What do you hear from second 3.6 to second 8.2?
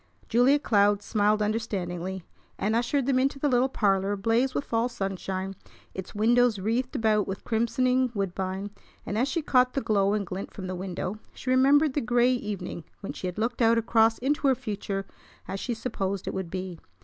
parlor ablaze with fall sunshine, its windows wreathed about with crimsoning